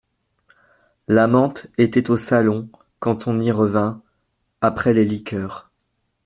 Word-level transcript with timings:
L'amante 1.07 1.67
était 1.77 2.09
au 2.09 2.17
salon 2.17 2.67
quand 2.97 3.27
on 3.27 3.39
y 3.39 3.51
revint, 3.51 4.01
après 4.59 4.93
les 4.93 5.05
liqueurs. 5.05 5.69